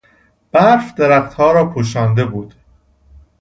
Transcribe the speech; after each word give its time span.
برف 0.51 0.93
درختها 0.95 1.51
را 1.51 1.69
پوشانده 1.69 2.25
بود. 2.25 2.53